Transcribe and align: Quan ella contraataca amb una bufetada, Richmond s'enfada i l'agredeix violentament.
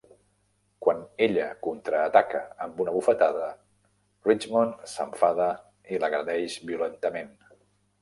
Quan 0.85 1.03
ella 1.25 1.49
contraataca 1.67 2.41
amb 2.67 2.81
una 2.85 2.95
bufetada, 2.97 3.51
Richmond 4.31 4.91
s'enfada 4.97 5.51
i 5.97 6.03
l'agredeix 6.05 6.61
violentament. 6.73 7.35